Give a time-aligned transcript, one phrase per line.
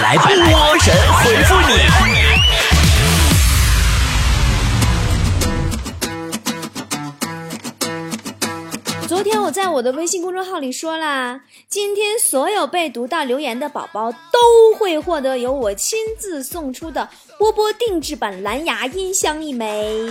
[0.00, 1.74] 来，波神回复你。
[9.06, 17.08] 昨天我在我的微信公众号里说啦，今天所有被读到留言的宝宝都会获得由我亲自送出的
[17.38, 20.08] 波波定制版蓝牙音箱一枚，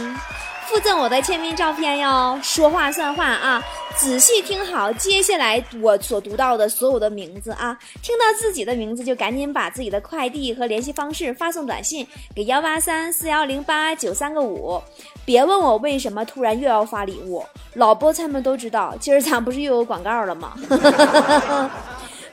[0.69, 2.39] 附赠我的签名照片哟。
[2.43, 3.59] 说话算话啊，
[3.97, 14.79] 仔细听好，接下来我所读到的所有的名字啊，听到自己的名字就赶紧把自己的快递和联系方式发送短信给幺八三四幺零八九三个五。
[15.25, 17.43] 别问我为什么突然又要发礼物，
[17.73, 20.53] 老菠菜们都知道，今儿咱不是又有广告了吗？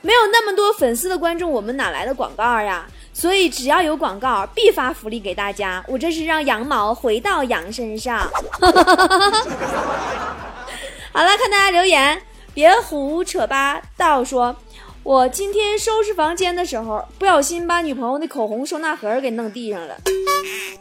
[0.01, 2.85] 没有那么多粉丝的观众，我们哪来的广告呀？
[3.17, 5.83] 所以只要有广告，必发福利给大家。
[5.87, 8.19] 我这是让羊毛回到羊身上。
[11.11, 12.21] 好了，看大家留言，
[12.53, 14.55] 别胡扯八道说。
[15.01, 19.97] 我今天收拾房间的时候，不小心把女朋友的口红收纳盒给弄地上了，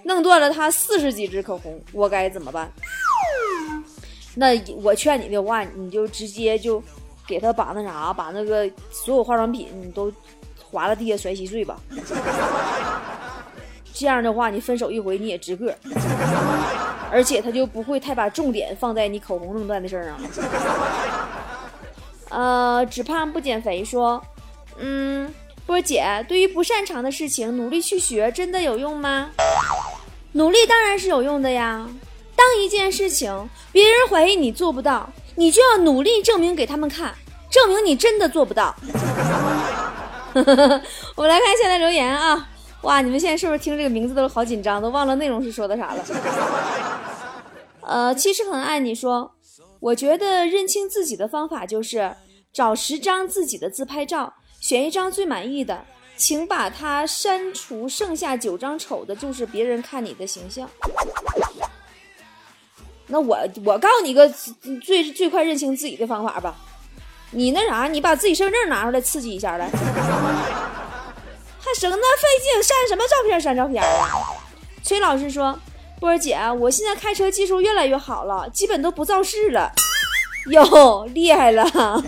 [0.02, 2.70] 弄断了她四十几支口红，我该怎么办？
[4.34, 4.48] 那
[4.82, 6.82] 我劝你的话，你就直接就
[7.26, 10.12] 给她把那啥，把那个所有化妆品都
[10.70, 11.76] 划了地下摔稀碎吧。
[13.94, 15.74] 这样的话，你分手一回你也值个，
[17.10, 20.28] 而且他就不会太把重点放在你口红弄断的事儿上了。
[22.28, 24.22] 呃，只胖不减肥说，
[24.78, 25.32] 嗯，
[25.64, 29.30] 波姐，对于不擅长的事情，努力去学，真的有用吗？
[30.32, 31.88] 努力当然是有用的呀。
[32.36, 37.14] 当一件事情别人怀疑你做不到，你就要努力证明给他们看，
[37.48, 38.76] 证明你真的做不到。
[41.16, 42.48] 我们来看现在留言啊，
[42.82, 46.04] 哇，你们现在是不是听这个名字都好紧张，都忘了内容是说的啥了？
[47.82, 49.32] 呃，其实很爱你说。
[49.78, 52.16] 我觉得认清自己的方法就是
[52.52, 55.84] 找十张自己的自拍照，选一张最满意的，
[56.16, 60.68] 请把它删除，剩下九张丑的，就是别人看你的形象。
[63.06, 64.28] 那我我告诉你个
[64.82, 66.56] 最最快认清自己的方法吧，
[67.30, 69.74] 你那啥，你把自己身份证拿出来刺激一下来，还
[71.74, 74.10] 省那费劲，删什么照片删照片啊？
[74.82, 75.58] 崔老师说。
[75.98, 79.72] 波儿姐，我现在开车技术越来越好了，基本都不造势了。
[80.50, 82.04] 哟，厉害了！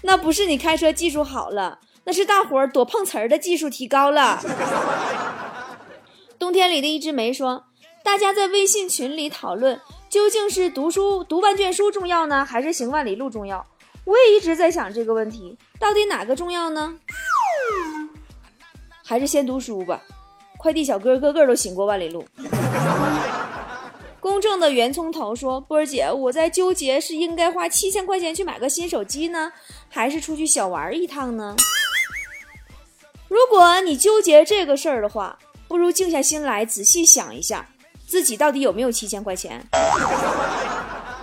[0.00, 4.42] 那不是你开车技术好了，那是大伙儿躲碰瓷儿的技术提高了。
[6.38, 7.64] 冬天里的一枝梅说
[8.02, 9.78] ：“大家在微信群里讨论，
[10.14, 13.66] 究竟是读书读万卷书重要呢，还是行万里路重要？”
[14.06, 16.94] 我也一直在想这个问题，到底哪个重要呢？
[19.04, 20.00] 还是先读书吧。
[20.56, 22.24] 快递小哥个个都行过万里路。
[24.20, 29.52] 公正的圆葱头说：“波儿姐，我在纠结是应该花七千块钱去买个新手机呢，
[29.88, 31.56] 还是出去小玩一趟呢？
[33.26, 35.36] 如果你纠结这个事儿的话，
[35.66, 37.68] 不如静下心来仔细想一下，
[38.14, 39.66] 自己到底有没有七千块钱。”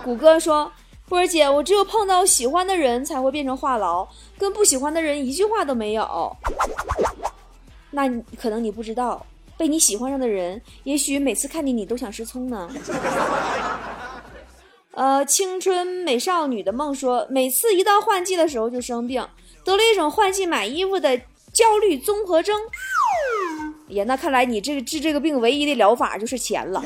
[0.04, 0.70] 谷歌说
[1.08, 6.36] ：“波儿姐，我只有碰到喜欢的人才会变成话痨，跟不喜欢的人一句话都没有。
[7.92, 12.68] 那可能你不知道。”被你喜欢上的人，也许每次看见你都想失聪呢。
[14.90, 19.24] 呃，青春美少女的梦说，每次一到换季的时候就生病，
[19.64, 21.16] 得了一种换季买衣服的
[21.52, 22.56] 焦虑综合征。
[23.94, 26.82] 呀，那看来你这个治这个病唯一的疗法就是钱了。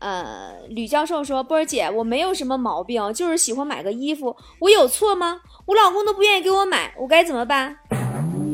[0.00, 5.40] 呃，吕教授说，波儿姐，我没有什么毛病，就是喜欢买个衣服，我有错吗？
[5.66, 7.76] 我老公都不愿意给我买，我该怎么办？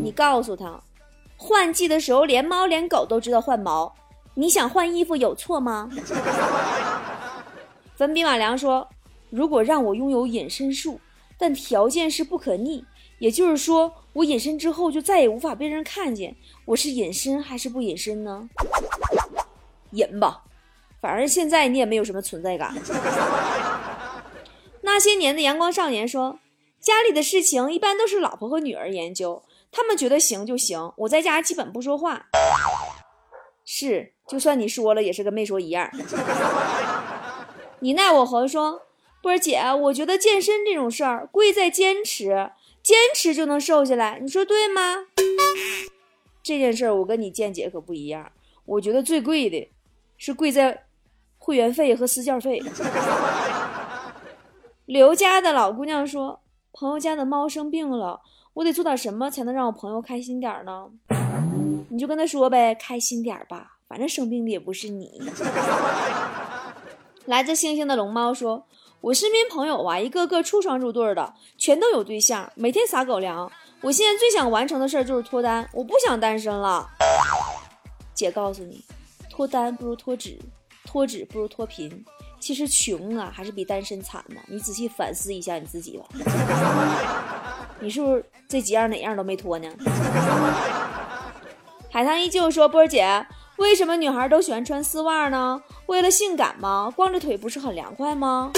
[0.02, 0.80] 你告诉他。
[1.36, 3.92] 换季的时候，连猫连狗都知道换毛。
[4.34, 5.90] 你想换衣服有错吗？
[7.96, 8.86] 粉笔马良说
[9.28, 11.00] ：“如果让我拥有隐身术，
[11.36, 12.84] 但条件是不可逆，
[13.20, 16.34] 也就是说，我隐身之后就再也无法被人看见。
[16.64, 18.48] 我是隐身还是不隐身呢？
[19.92, 20.42] 隐吧，
[21.00, 22.74] 反正现在你也没有什么存在感。
[24.82, 26.40] ”那些年的阳光少年说
[26.80, 32.26] ：“家里的事情一般都是老婆和女儿研究。”他们觉得行就行，我在家基本不说话。
[33.64, 35.88] 是，就算你说了，也是跟没说一样。
[37.78, 38.48] 你奈我何？
[38.48, 38.82] 说
[39.22, 42.50] 波儿姐，我觉得健身这种事儿贵在坚持，
[42.82, 45.06] 坚持就能瘦下来，你说对吗？
[46.42, 48.30] 这件事儿我跟你见解可不一样，
[48.64, 49.68] 我觉得最贵的
[50.16, 50.84] 是贵在
[51.38, 52.62] 会员费和私教费。
[54.86, 56.40] 刘家的老姑娘说，
[56.72, 58.20] 朋友家的猫生病了。
[58.52, 60.88] 我得做点什么才能让我朋友开心点呢？
[61.88, 65.22] 你就跟他说呗，开心点吧，反正生病的也不是你。
[67.26, 68.66] 来自星星的龙猫说
[69.00, 73.50] ：“我身边朋友啊，一个个出双入对的，全都有对象，每天撒狗粮。
[73.80, 76.86] 我现在最想完成的事儿就是脱单，我不想单身了。
[78.12, 78.84] 姐告诉你，
[79.30, 80.38] 脱单不如脱脂，
[80.84, 82.04] 脱脂不如脱贫。
[82.38, 84.40] 其实穷啊，还是比单身惨呢。
[84.46, 86.04] 你仔细反思一下你自己吧。
[87.80, 89.68] 你是不是这几样哪样都没脱呢？
[91.90, 93.26] 海棠依旧说：“波儿姐，
[93.60, 95.62] 为什么女孩都喜欢穿丝袜呢？
[95.84, 96.90] 为了性感吗？
[96.96, 98.50] 光着腿不是很凉快吗？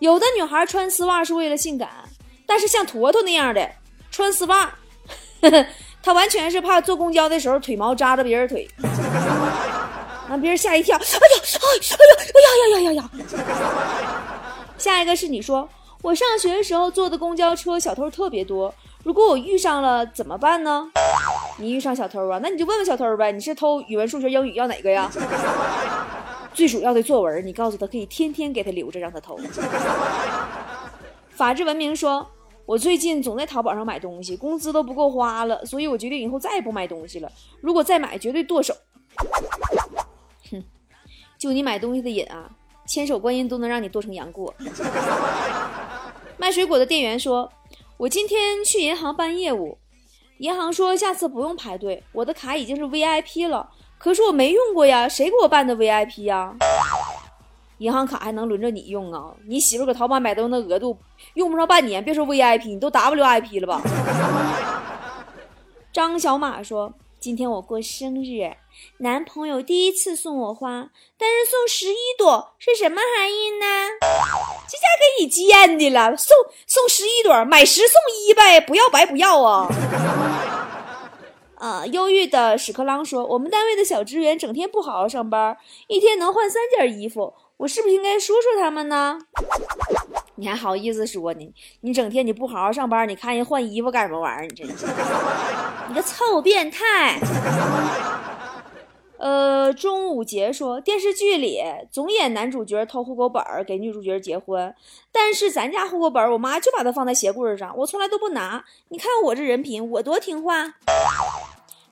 [0.00, 1.88] 有的女孩穿丝袜是为了性感，
[2.46, 3.66] 但是像坨坨那样的
[4.10, 4.70] 穿丝袜，
[6.02, 8.68] 她完全是怕坐公交的时候腿毛扎着别人腿，
[10.28, 10.98] 让别人吓一跳。
[10.98, 11.08] 哎呀，
[12.76, 13.10] 哎呀，哎呀，哎呀，呀呀！
[14.76, 15.66] 下一个是你说，
[16.02, 20.90] 我上学的时候坐的公交车小偷特别多，如果我遇上了怎么办呢？
[21.58, 25.10] 你遇上小偷啊，那你就问问小偷呗，你是偷语文、数学、英语要哪个呀？
[26.52, 29.38] 最主要的作文，你告诉他可以天天给他留着，让他偷。
[31.30, 32.26] 法治文明说，
[32.66, 37.30] 我最近总在淘宝上买东西，工资都不够花了，所以我决定以后再也不买东西了。
[37.62, 38.74] 如果再买，绝对剁手。
[40.50, 40.62] 哼，
[41.38, 42.50] 就你买东西的瘾啊，
[42.86, 44.54] 千手观音都能让你剁成杨过。
[46.36, 47.50] 卖水果的店员说，
[48.00, 49.76] 我今天去银行办业务。
[50.38, 53.68] 银行说下次不用排队，我的卡已经是 VIP 了，
[53.98, 56.56] 可是我没用过呀，谁给我办的 VIP 呀？
[57.76, 59.34] 银行卡还能轮着你用啊？
[59.46, 60.96] 你媳妇搁淘宝买东西那额度
[61.34, 63.82] 用不上半年，别说 VIP，你都 WIP 了吧？
[65.92, 66.90] 张小马说。
[67.20, 68.56] 今天我过生日，
[69.00, 70.88] 男朋友第一次送我花，
[71.18, 73.66] 但是送十一朵是什么含义呢？
[74.66, 76.34] 这下给你贱的了，送
[76.66, 77.94] 送十一朵，买十送
[78.26, 79.68] 一呗，不要白不要啊！
[81.56, 85.58] 啊， 忧郁的屎壳郎说，我们单位的小职员整天不好好上班，
[85.88, 89.18] 一天能换三件衣服，我是不是应该说说他们呢？
[90.40, 91.54] 你还好意思说呢？
[91.82, 94.48] 你整天你不好好上班，你看人换衣服干什么玩意儿？
[94.48, 94.64] 你这，
[95.86, 97.20] 你个臭变态！
[99.18, 101.60] 呃，钟武杰说，电视剧里
[101.92, 104.74] 总演男主角偷户口本给女主角结婚，
[105.12, 108.64] 但是咱家户口本我妈就把它放在鞋柜上，我从来都不拿。
[108.88, 110.76] 你看我这人品，我多听话。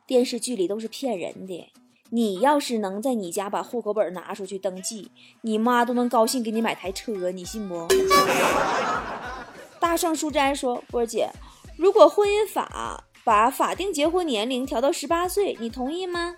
[0.06, 1.70] 电视剧里都是骗人的。
[2.10, 5.10] 你要是能在你家把户口本拿出去登记，
[5.42, 7.86] 你妈都能高兴给你买台车，你信不？
[9.78, 11.28] 大圣书斋说：“波儿姐，
[11.76, 16.36] 如果婚姻法把法定结婚年龄调到十八岁，你同意吗？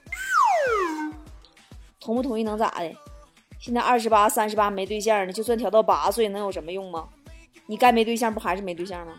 [2.00, 2.92] 同不同意能咋的？
[3.60, 7.06] 现在二十八、三十八没对象呢，就算调到八岁，能有什么用吗？
[7.66, 9.12] 你该没对象不还是没对象吗？”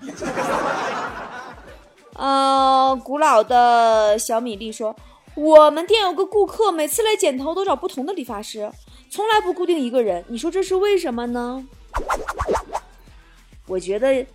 [2.15, 4.93] 呃，古老的小米粒说。
[5.35, 8.69] 我们店有个顾客，每次来剪头都找不同的理发师，
[9.09, 10.23] 从来不固定一个人。
[10.27, 11.65] 你说这是为什么呢？
[13.67, 14.25] 我觉得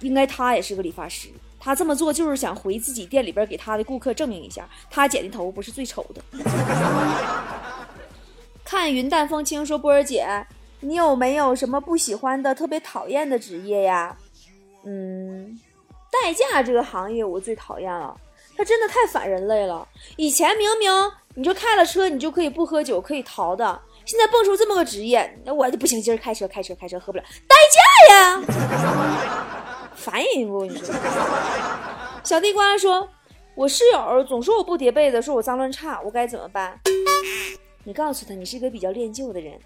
[0.00, 1.28] 应该他也是个理发师，
[1.58, 6.22] 他这么做就是想回自己店里边给他的顾客证明一下，他剪的头不是最丑的。
[8.64, 10.46] 看云淡风轻说：“波儿姐，
[10.80, 14.16] 你有没有什么不喜欢的、特别讨厌的职业呀？”
[14.86, 15.60] 嗯，
[16.10, 18.16] 代驾这个行业我最讨厌了。
[18.56, 19.86] 他真的太反人类了！
[20.16, 20.90] 以前明明
[21.34, 26.00] 你就开了车，你就可以不喝酒，可以逃的，现在蹦出这么个职业，那我就不行。
[26.00, 27.56] 今儿开车，开车，开车，喝不了，代
[28.08, 28.42] 驾呀！
[29.96, 30.64] 烦人不？
[30.64, 30.94] 你说。
[32.22, 33.08] 小地瓜说
[33.54, 36.78] ：“我室友总说我不叠被子，说我脏乱差，我该怎么办？”
[37.84, 39.58] 你告诉他，你是一个比较恋旧的人。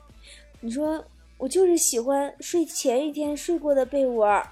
[0.60, 1.04] 你说
[1.36, 4.42] 我就是喜欢睡前一天睡过的被窝。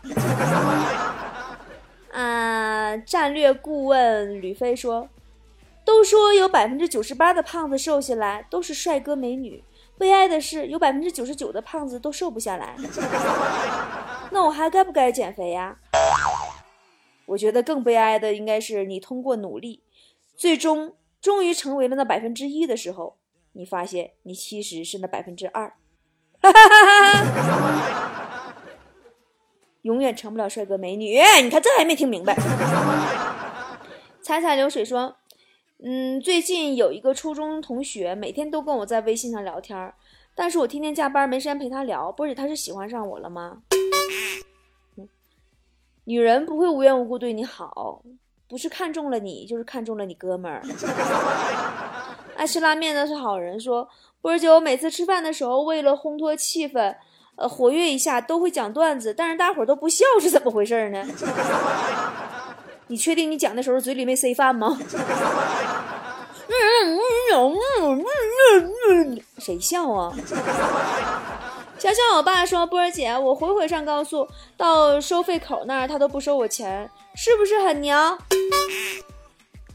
[2.16, 2.96] 啊！
[2.96, 5.10] 战略顾问吕飞说
[5.84, 9.62] ：“都说有百分之九十八的胖子瘦下来都是帅哥美女，
[9.98, 12.74] 悲哀的是有百分之九十九的胖子都瘦不下来。
[14.32, 15.76] 那我还该不该减肥呀？
[17.26, 19.82] 我觉得更悲哀的应该是你通过努力，
[20.34, 23.18] 最终终于成为了那百分之一的时候，
[23.52, 25.74] 你发现你其实是那百分之二。”
[26.40, 28.25] 哈哈哈哈
[29.86, 32.36] 永远成不了帅哥美女，你看这还没听明白。
[34.20, 35.14] 彩彩流水说
[35.80, 39.94] ：“嗯，最近有一个初中同学，每天都跟我在微信上聊天，
[40.34, 42.10] 但是我天天加班，没时间陪他聊。
[42.10, 43.58] 不是他是喜欢上我了吗？
[46.02, 48.02] 女人不会无缘无故对你好，
[48.48, 50.60] 不是看中了你，就是看中了你哥们儿。
[52.36, 53.88] 爱吃拉面的是好人说，
[54.20, 56.96] 波儿姐，我每次吃饭的时候，为了烘托气氛。”
[57.36, 61.04] 呃，活跃一下都会讲段子，但是大伙儿都不笑，是怎么回事呢？
[62.88, 64.78] 你确定你讲的时候嘴里没塞饭吗？
[69.38, 70.12] 谁笑啊？
[71.78, 74.26] 小小我爸说：“波儿姐，我回回上高速
[74.56, 77.94] 到收费口那儿，他都不收我钱，是不是很牛？”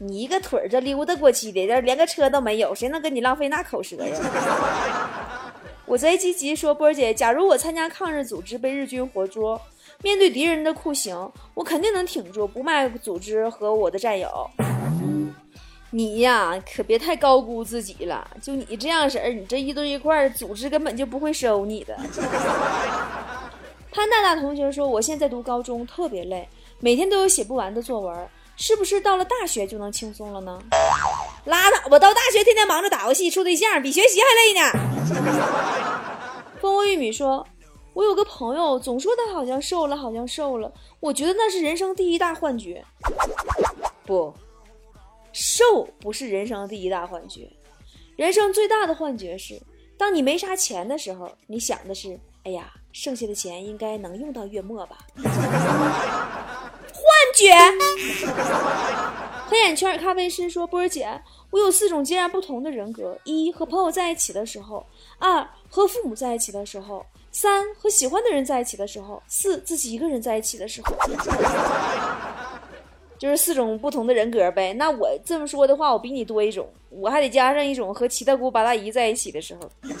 [0.00, 4.16] 你一个腿儿这溜达过去的，这连个车都没有，谁能跟你浪费那口舌呀？
[5.86, 9.60] 我贼积极说：“波儿姐，假如我参加抗日组织被日军活捉，
[10.02, 14.28] 面对敌人的酷刑，我肯定能挺住，不卖组织和我的战友。”
[15.94, 18.26] 你呀，可别太高估自己了。
[18.40, 21.94] 就你这样式儿，你这一堆一块儿，组织根本就不会收你的。
[23.92, 26.48] 潘大大同学说：“我现在读高中，特别累，
[26.80, 28.28] 每天都有写不完的作文，
[28.64, 30.56] 是不是到了大学就能轻松了呢？”
[31.46, 34.60] 拉倒吧，到大学天天忙着打游戏、处对象，比学习还累呢。
[36.60, 37.44] 蜂窝玉米说
[37.92, 42.84] ：“我有个朋友总说他好像瘦了，好像瘦了，我觉得那是人生第一大幻觉。”
[44.06, 44.32] 不。
[45.32, 47.50] 瘦不是人生第一大幻觉，
[48.14, 49.60] 人生最大的幻觉是，
[49.98, 54.98] 当你没啥钱的时候，你想的是，哎呀，剩下的钱应该能用到月末吧？
[57.22, 57.52] 幻觉。
[59.48, 64.84] 黑眼圈咖啡师说：“波儿姐，我有四种截然不同的人格：一和朋友在一起的时候；
[65.18, 70.96] 二和父母在一起的时候；三和喜欢的人在一起的时候；四自己一个人在一起的时候。
[73.18, 74.72] ”就是四种不同的人格呗。
[74.72, 79.60] 那我这么说的话，我比你多一种，我还得加上一种和七大姑八大姨在一起的时候。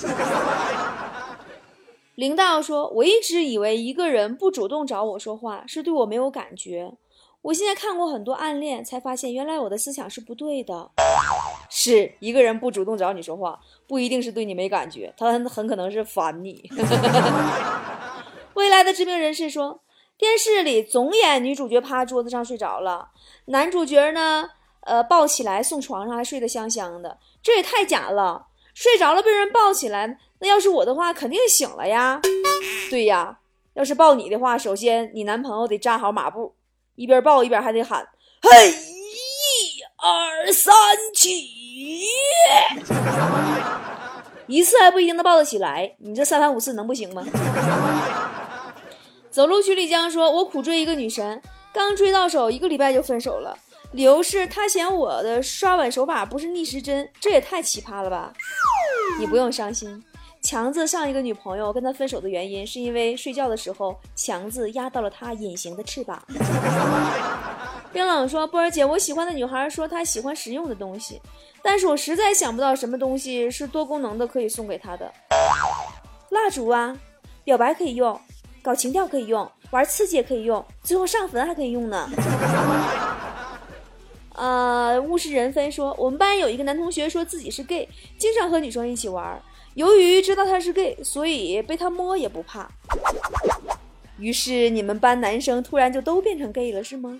[2.16, 6.92] 领导说：“我一直以为一个人不主动找我说话是对我没有感觉，
[7.42, 10.90] 我现在看过很多暗恋，才发现原来我的思想是不对的。
[11.68, 16.70] 是一个人不主动找你说话，不一定是对你没感觉，他很很可能是烦你。
[18.54, 19.80] ”未来的知名人士说。
[20.18, 23.08] 电视里总演女主角趴桌子上睡着了，
[23.46, 24.50] 男主角呢，
[24.82, 28.46] 呃，抱起来送床上还睡得香香的，这也太假了。
[28.72, 32.20] 睡着了被人抱起来，那要是我的话肯定醒了呀。
[32.88, 33.40] 对呀，
[33.74, 36.54] 要是抱你的话，首先你男朋友得扎好马步，
[36.94, 38.06] 一边抱一边还得喊
[38.42, 40.74] 嘿，一二三
[41.14, 41.48] 起，
[44.46, 47.24] 一次还不一定能抱得起来，你这三番五次能不行吗？
[49.30, 51.40] 走路去丽江说：“我苦追一个女神，
[51.72, 53.56] 刚追到手，一个礼拜就分手了。
[53.92, 58.32] 理由是她嫌我的刷碗手法不是逆时针，这也太奇葩了吧！
[59.18, 60.04] 你不用伤心，
[60.42, 66.22] 强子上一个女朋友跟他分手的原因是因为睡觉的时候强子压到了他隐形的翅膀。”
[67.92, 71.20] 冰冷说：“波儿姐，我喜欢的女孩说她喜欢实用的东西，
[71.62, 75.12] 但是我实在想不到什么东西是多功能的可以送给她的。
[76.30, 76.96] 蜡烛啊，
[77.44, 78.18] 表白可以用。”
[78.62, 82.08] 搞情调可以用，玩刺激也可以用，最后上坟还可以用呢。
[84.36, 89.42] 呃，物是人非说，我们班有一个男同学说自己是 gay，经常和女生一起玩。
[89.74, 92.68] 由于知道他是 gay，所以被他摸也不怕。
[94.18, 97.18] 于是你们班男生突然就都变成 gay 了，是吗？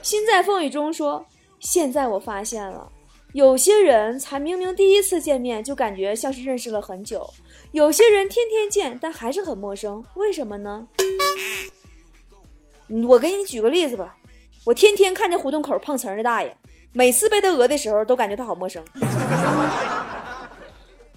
[0.00, 1.24] 心在风雨中说，
[1.60, 2.90] 现在我发现了，
[3.32, 7.28] 有些人才明明第一次见面就感觉像是认识了很久。
[7.70, 10.88] 有些人天天见，但还是很陌生，为什么呢？
[13.06, 14.16] 我给你举个例子吧，
[14.64, 16.56] 我天天看见胡同口碰瓷儿的大爷，
[16.92, 18.82] 每次被他讹的时候，都感觉他好陌生。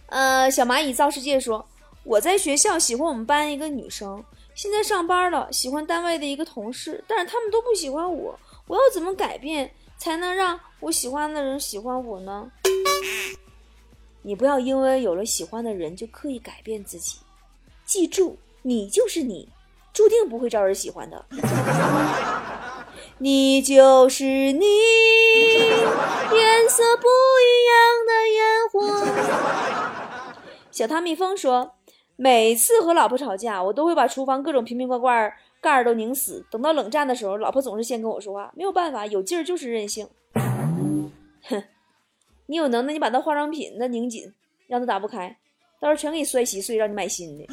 [0.08, 1.66] 呃，小蚂蚁造世界说，
[2.04, 12.52] 我在学校喜欢我们班一个女生，现在上班了，喜欢单位的一个同事，但是他们都不喜欢我，我要怎么改变才能让我喜欢的人喜欢我呢？
[14.22, 17.18] 你不要因为有了喜欢的人就刻意改变自己，
[17.86, 19.50] 记住，你就是你，
[19.94, 21.26] 注定不会招人喜欢的。
[23.20, 24.68] 你就是你，颜
[26.70, 27.08] 色不
[27.40, 29.06] 一样的烟火。
[30.70, 31.76] 小汤蜜蜂说
[32.18, 36.46] ：“每次和老婆吵架，我都会把厨房各种瓶瓶罐罐盖儿都拧死。
[36.52, 38.52] 等到冷战的时候，老婆总是先跟我说话。
[38.54, 40.10] 没有办法，有劲儿就是任性。”
[41.44, 41.64] 哼。
[42.48, 44.34] 你有能耐，你把那化妆品那拧紧，
[44.68, 45.38] 让它打不开，
[45.80, 47.48] 到时候全给你摔稀碎，让你买新的。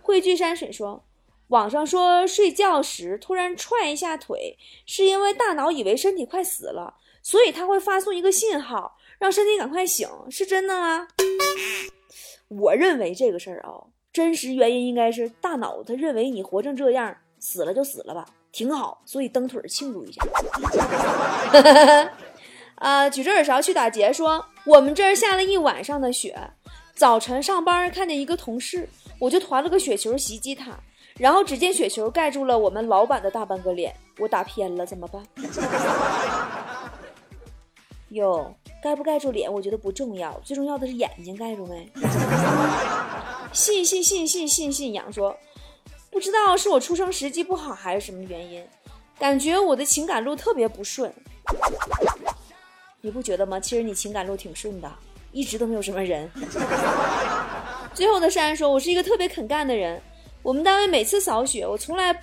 [0.00, 1.04] 汇聚山水说，
[1.48, 11.08] 网上说睡觉时突然踹一下腿，是因为大脑以为身体快死了，所以他会发送一个信号，让身体赶快醒，是真的吗？
[12.48, 13.70] 我认为这个事儿啊，
[14.12, 20.22] 真实原因应该是大脑他认为你活成这样，死了就死了吧，挺好，所以蹬腿庆祝一下。
[22.76, 23.08] 啊！
[23.10, 26.36] 举着耳勺去打劫，说我们这儿下了一晚上的雪，
[26.94, 28.88] 早晨上班看见一个同事，
[29.18, 30.78] 我就团了个雪球袭击他，
[31.18, 35.22] 然后只见雪球盖住了我们老板的大半个脸，我打偏了怎么办？
[38.10, 41.90] 哟，盖不盖住脸，我觉得不重要，最重要的是眼睛盖住没？
[43.52, 45.36] 信信信信信信仰说，
[46.10, 48.62] 不知道是我出生时机不好还是什么原因，
[49.18, 51.12] 感觉我的情感路特别不顺。
[53.00, 53.58] 你不觉得吗？
[53.58, 54.92] 其实你情感路挺顺的，
[55.32, 56.30] 一直都没有什么人。
[57.94, 60.00] 最后的山说，我是一个特别肯干的人，
[60.46, 62.22] 我们单位每次扫雪，我从来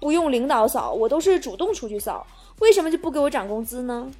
[0.00, 2.26] 不用领导扫，我都是主动出去扫，
[2.58, 4.10] 为什么就不给我涨工资呢？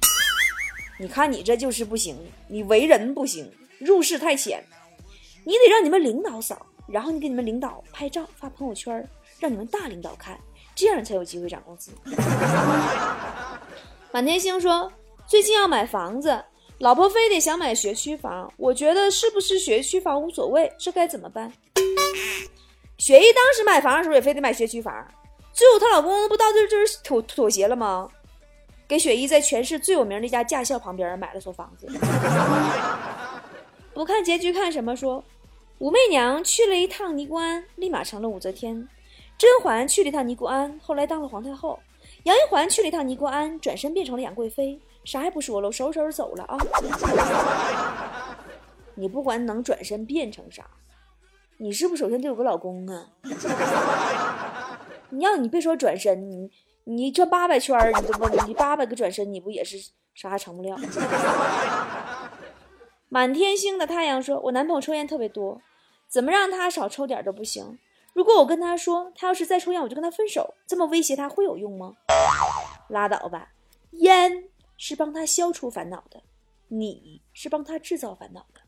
[0.97, 4.63] 你看你这就是不行，你为人不行，入世太浅，
[5.43, 9.05] 你得让你们领导扫，然后你给你们领导拍照发朋友圈，
[9.37, 10.39] 让你们大领导看，
[10.73, 11.91] 这样才有机会涨工资。
[14.13, 14.89] 满天星说，
[15.27, 16.41] 最近要买房子，
[16.77, 21.51] 老婆非得想买学区房，我觉得是不是学区房无所谓，这该怎么办？
[22.99, 24.93] 雪姨当时买房的时候也非得买学区房，
[25.53, 28.09] 最后她老公不到这就是妥妥协了吗？
[28.87, 31.87] 给雪姨在全市最有名的一家驾校旁边买了所房子。
[33.93, 34.93] 不看结局看什么？
[34.97, 35.23] 说
[35.77, 38.85] 武媚娘去了一趟尼姑庵，立马成了武则天；
[39.37, 41.79] 甄嬛去了一趟尼姑庵，后来当了皇太后；
[42.23, 44.77] 杨玉环去了一趟尼姑庵，转身变成了杨贵妃。
[45.05, 46.57] 啥也不说了，我收拾收拾走了啊！
[48.95, 50.65] 你不管能转身变成啥，
[51.61, 53.07] 你是不是首先得有个老公啊？
[55.11, 56.51] 你要你别说转身，你。
[56.85, 59.77] 你转八百圈儿，你都不，你八百个转身，你不也是
[60.15, 60.75] 啥也成不了？
[63.09, 65.61] 满天星的太阳说：“我男朋友抽烟特别多，
[66.07, 67.77] 怎么让他少抽点都不行。
[68.13, 71.93] 如果我跟他说，他要是再抽烟，我就跟他分手，这么威胁他会有用吗？
[72.87, 73.49] 拉倒吧，
[73.91, 76.23] 烟是帮他消除烦恼的，
[76.69, 78.61] 你是帮他制造烦恼的。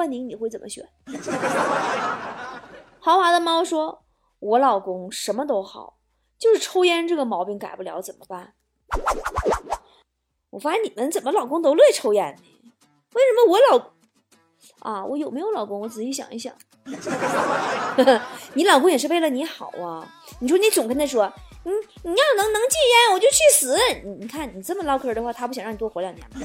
[0.00, 0.82] 换你，你会怎么选？”
[2.98, 4.02] 豪华的猫说
[4.40, 5.98] ：“我老公什么都好。”
[6.40, 8.54] 就是抽烟这个毛病改不了怎么办？
[10.48, 12.42] 我发现你们怎么老公都乐意抽烟呢？
[13.12, 13.90] 为什么我老
[14.78, 15.04] 啊？
[15.04, 15.80] 我有没有老公？
[15.82, 16.54] 我仔细想一想，
[18.54, 20.10] 你老公也是为了你好啊！
[20.40, 21.30] 你说你总跟他说，
[21.62, 21.70] 你
[22.02, 23.76] 你要能能戒烟，我就去死！
[24.04, 26.40] 你你看你这么唠嗑的话，他不想让你多活两年吗？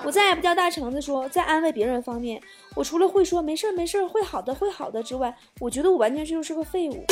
[0.04, 2.40] 我再也不叫大橙子说，在安慰别人方面，
[2.74, 7.04] 我除了会说没事没事会好的会好的之外，我觉得我完全就是个废物。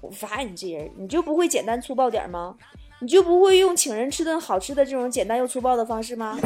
[0.00, 2.54] 我发现你这人，你就不会简单粗暴点吗？
[3.00, 6.38] 你就不会用请人吃顿好吃的这种简单又粗暴的方式吗？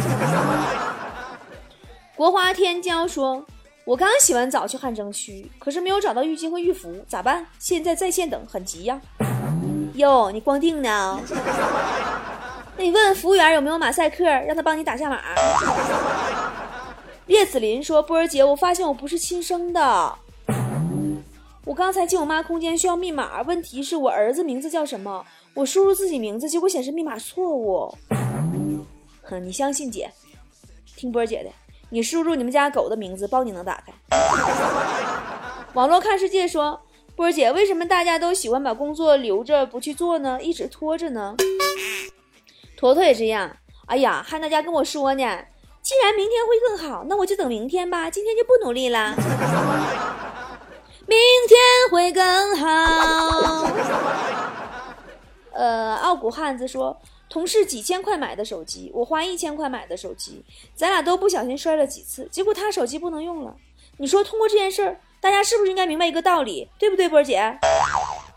[2.14, 3.46] 国华天骄说
[3.84, 7.44] ：“我刚洗完澡去汗蒸区，可是没有找到浴巾和浴服，咋办？
[7.58, 9.00] 现在在线等，很急呀。”
[9.94, 11.20] 哟，你光腚呢？
[12.78, 15.20] 那你问问服务员有没有马赛克，让他帮你打下码。
[17.26, 20.14] 叶子林说：“波儿姐，我发现我不是亲生的。”
[21.66, 25.24] 我刚才进我妈空间需要密码，问题是我儿子名字叫什么？
[25.54, 27.92] 我输入自己名字，结果显示密码错误。
[29.22, 30.10] 哼，你相信姐，
[30.96, 31.50] 听波儿姐的，
[31.92, 33.92] 你输入你们家狗的名字，包你能打开。
[35.74, 36.80] 网络看世界说，
[37.14, 40.40] 波姐，为什么大家都喜欢把工作留着不去做呢？
[40.40, 41.36] 一直拖着呢？
[42.78, 43.54] 坨坨也这样。
[43.88, 45.38] 哎呀，汉大家跟我说呢，
[45.82, 49.14] 既然明天会更好，那我就等明天吧，今天就不努力了。
[51.06, 51.58] 明天
[51.90, 53.68] 会更好。
[55.52, 56.98] 呃，傲骨汉子说，
[57.32, 63.56] 同事几千块买的手机，我花一千块买的手机，咱俩都不小心摔了几次，结果他手机不能用了。
[63.96, 67.58] 你说，通过这件事儿，大家是不是应该明白一个道理，对不对，波儿姐？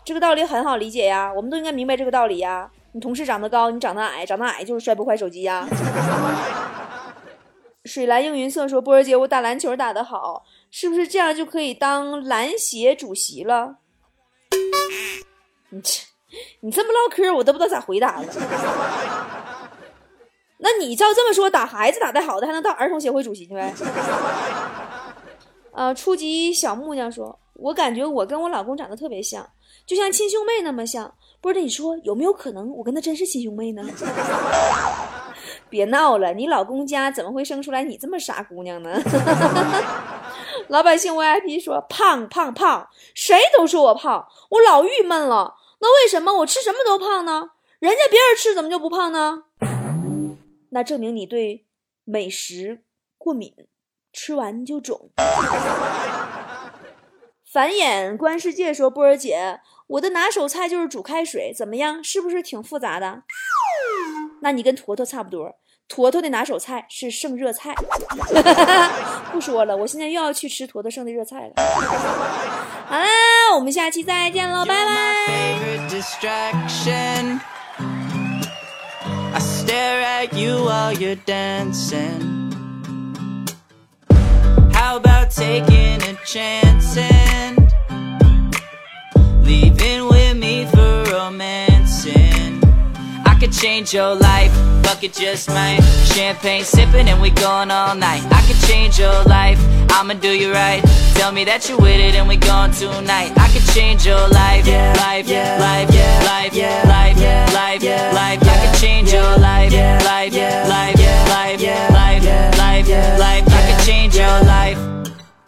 [0.02, 2.70] 这个道理很好理解呀，我们都应该明白这个道理呀。
[2.92, 5.68] 你同事长得高，你长得矮，长得矮就是摔不坏手机呀。
[7.84, 10.46] 水蓝映云色说，波儿姐，我打篮球打得好。
[10.70, 13.76] 是不是这样就可以当篮协主席了？
[15.68, 16.06] 你切，
[16.60, 18.26] 你这么唠嗑，我都不知道咋回答了。
[20.58, 23.74] 那你照这么说，打孩子打得好的还能当儿童协会主席去呗？
[25.72, 29.46] 呃，初级小木匠说，我感觉我跟我老公长得特别像，
[29.86, 31.12] 就像亲兄妹那么像。
[31.42, 33.84] 不是，你说有没有可能我跟他真是亲兄妹呢？
[35.68, 38.98] 别闹了，你老公家怎么会生出来你这么傻姑娘呢？
[40.68, 45.54] 老百姓 VIP 说胖胖胖，谁都说我胖，我老郁闷了。
[45.78, 47.50] 那为什么我吃什么都胖呢？
[47.78, 49.44] 人家别人吃怎么就不胖呢？
[50.70, 51.66] 那证明你对
[52.04, 52.82] 美食
[53.18, 53.54] 过敏，
[54.12, 55.10] 吃完就肿。
[57.44, 62.02] 繁衍观世界说波儿姐，我的拿手菜就是煮开水，怎么样？
[62.02, 63.22] 是不是挺复杂的？
[64.42, 65.56] 那你跟坨坨差不多。
[65.88, 67.74] 坨坨的拿手菜是剩热菜。
[69.32, 71.52] 不说了，我现在又要去吃坨坨剩的热菜了。
[72.88, 73.06] 好啦，
[73.54, 74.92] 我们下期再见喽，拜拜。
[79.34, 82.50] I stare at you while you're dancing.
[84.72, 87.70] How about taking a chance and
[89.44, 90.06] leaving?
[90.08, 90.15] With
[93.66, 94.52] change your life,
[94.84, 95.80] fuck it just might.
[96.14, 98.22] Champagne sipping and we going all night.
[98.30, 99.58] I could change your life,
[99.90, 100.80] I'ma do you right.
[101.14, 103.32] Tell me that you're with it and we gone tonight.
[103.36, 107.82] I could change your life, yeah, life, yeah, life, yeah, life, yeah, life, yeah, life,
[107.82, 108.38] yeah, life.
[108.44, 110.95] I could change your life, yeah, life, yeah, life, yeah, life,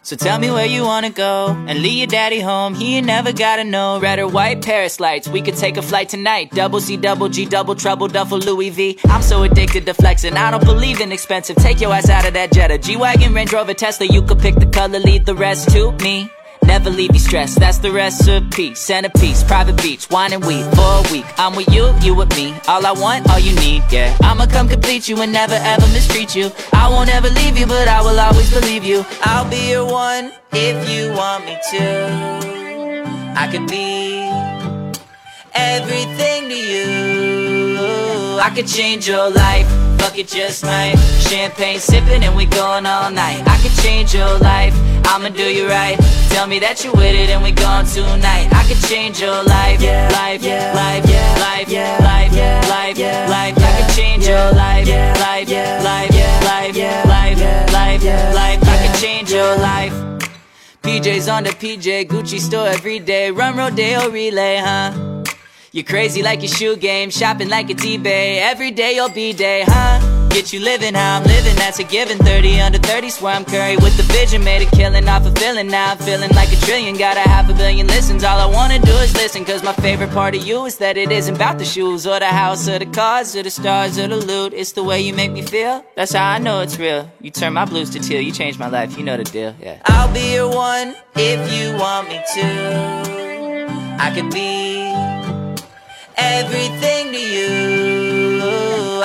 [0.09, 2.75] So tell me where you wanna go and leave your daddy home.
[2.75, 4.01] He ain't never gotta know.
[4.01, 5.29] Red or white Paris lights.
[5.29, 6.51] We could take a flight tonight.
[6.53, 8.99] Double C, double G, double trouble, duffel Louis V.
[9.05, 10.33] I'm so addicted to flexing.
[10.33, 11.57] I don't believe in expensive.
[11.57, 12.79] Take your ass out of that Jetta.
[12.79, 14.07] G wagon, Range Rover, Tesla.
[14.07, 16.31] You could pick the color, leave the rest to me.
[16.69, 18.75] Never leave you stressed, that's the recipe.
[18.75, 21.25] Centerpiece, private beach, wine and weed for a week.
[21.39, 22.55] I'm with you, you with me.
[22.69, 24.15] All I want, all you need, yeah.
[24.21, 26.53] I'ma come complete you and never ever mistreat you.
[26.75, 29.03] I won't ever leave you, but I will always believe you.
[29.23, 33.33] I'll be your one if you want me to.
[33.35, 34.29] I could be
[35.55, 38.39] everything to you.
[38.41, 39.67] I could change your life,
[39.99, 40.97] fuck it just might.
[41.29, 43.43] Champagne sipping and we going all night.
[43.47, 44.75] I could change your life,
[45.09, 45.97] I'ma do you right.
[46.29, 48.53] Tell me that you're with it and we gone tonight.
[48.53, 52.99] I could change your life, yeah, life, yeah, life, yeah, life, yeah, life, yeah, life,
[52.99, 53.55] yeah, life.
[53.57, 58.05] I could change your life, yeah, life, yeah, life, yeah, life, yeah, life, yeah, life,
[58.05, 58.61] yeah, life.
[58.63, 59.95] I could change your life.
[60.83, 63.31] PJs on the PJ, Gucci store every day.
[63.31, 65.25] Run Rodeo relay, huh?
[65.73, 68.43] You're crazy like your shoe game, shopping like it's eBay.
[68.43, 70.18] Every day your B-day, huh?
[70.39, 72.17] Get you living how I'm living, that's a given.
[72.17, 74.45] 30 under 30, swear I'm Curry with the vision.
[74.45, 76.97] Made a killing off a feeling, now I'm feeling like a trillion.
[76.97, 80.11] Got a half a billion listens, all I wanna do is listen Cause my favorite
[80.11, 82.87] part of you is that it isn't about the shoes Or the house, or the
[82.87, 84.53] cars, or the stars, or the loot.
[84.55, 87.11] It's the way you make me feel, that's how I know it's real.
[87.21, 89.83] You turn my blues to teal, you changed my life, you know the deal, yeah.
[89.87, 93.99] I'll be your one if you want me to.
[93.99, 94.87] I could be
[96.17, 98.08] everything to you.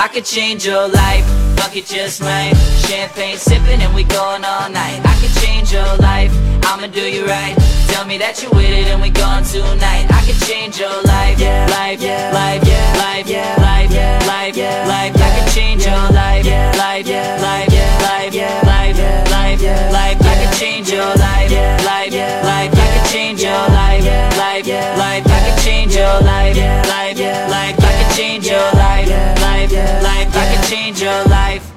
[0.04, 1.24] I could change your life,
[1.56, 2.52] fuck it just might.
[2.84, 5.00] Champagne sipping and we going all night.
[5.00, 6.30] I could change your life,
[6.68, 7.56] I'ma do you right.
[7.88, 10.12] Tell me that you're with it and we gone tonight.
[10.12, 14.58] I could change your life, yeah, life, yeah, life, yeah, life, yeah, life, yeah, life,
[14.60, 15.16] yeah, life.
[15.16, 19.00] I could change your life, life, life, life, life,
[19.32, 20.20] life, life.
[20.20, 21.48] I could change your life,
[21.88, 22.76] life, life.
[22.76, 24.04] I could change your life,
[24.36, 25.24] life, life.
[25.32, 26.60] I could change your life,
[26.92, 27.16] life,
[27.48, 27.83] life
[28.16, 29.10] change your life,
[29.42, 30.36] life, life.
[30.36, 31.73] I can change your life.